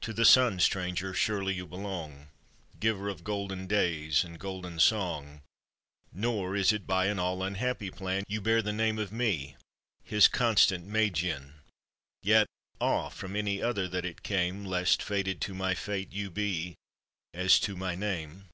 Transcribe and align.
To 0.00 0.14
the 0.14 0.24
Sun, 0.24 0.60
stranger, 0.60 1.12
surely 1.12 1.52
you 1.52 1.66
belong, 1.66 2.28
Giver 2.80 3.10
of 3.10 3.22
golden 3.24 3.66
days 3.66 4.24
and 4.24 4.38
golden 4.40 4.80
song; 4.80 5.42
Nor 6.10 6.56
is 6.56 6.72
it 6.72 6.86
by 6.86 7.08
an 7.08 7.18
all 7.18 7.42
unhappy 7.42 7.90
plan 7.90 8.24
You 8.26 8.40
bear 8.40 8.62
the 8.62 8.72
name 8.72 8.98
of 8.98 9.12
me, 9.12 9.54
his 10.02 10.28
constant 10.28 10.86
Magian. 10.86 11.60
Yet 12.22 12.46
ah! 12.80 13.10
from 13.10 13.36
any 13.36 13.60
other 13.62 13.86
that 13.86 14.06
it 14.06 14.22
came, 14.22 14.64
Lest 14.64 15.02
fated 15.02 15.42
to 15.42 15.52
my 15.52 15.74
fate 15.74 16.10
you 16.10 16.30
be, 16.30 16.76
as 17.34 17.60
to 17.60 17.76
my 17.76 17.94
name. 17.94 18.48